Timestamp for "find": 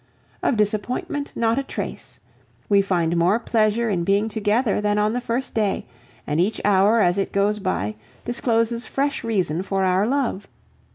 2.81-3.15